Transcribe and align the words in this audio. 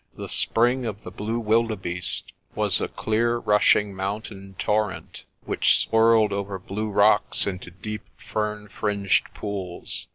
The 0.15 0.29
Spring 0.29 0.83
of 0.87 1.03
the 1.03 1.11
Blue 1.11 1.39
Wildebeeste 1.39 2.31
was 2.55 2.81
a 2.81 2.87
clear 2.87 3.37
rushing 3.37 3.93
mountain 3.93 4.55
torrent, 4.57 5.25
which 5.45 5.77
swirled 5.77 6.33
over 6.33 6.57
blue 6.57 6.89
rocks 6.89 7.45
into 7.45 7.69
deep 7.69 8.01
fern 8.17 8.67
fringed 8.67 9.31
pools. 9.35 10.07